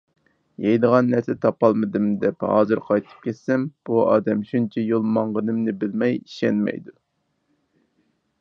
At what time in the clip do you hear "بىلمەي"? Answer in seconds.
5.85-6.19